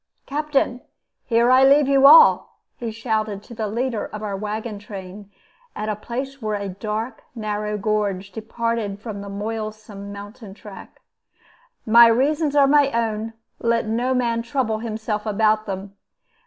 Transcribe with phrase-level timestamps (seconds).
[0.25, 0.81] "Captain,
[1.25, 5.29] here I leave you all," he shouted to the leader of our wagon train,
[5.75, 11.01] at a place where a dark, narrow gorge departed from the moilsome mountain track.
[11.85, 15.95] "My reasons are my own; let no man trouble himself about them.